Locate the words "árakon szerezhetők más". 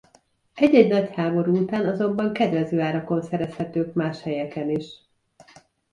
2.81-4.21